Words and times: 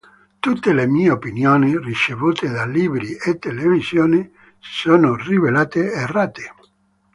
Tutte 0.39 0.71
le 0.73 0.87
mie 0.87 1.11
opinioni, 1.11 1.77
ricevute 1.77 2.47
da 2.49 2.65
libri 2.65 3.15
e 3.23 3.37
televisione, 3.37 4.31
si 4.57 4.79
sono 4.87 5.15
rivelate 5.15 5.91
errate". 5.91 6.55